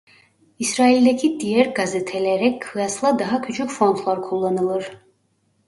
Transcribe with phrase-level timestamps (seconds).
[0.59, 4.91] İsrail'deki diğer gazetelere kıyasla daha küçük fontlar kullanılır.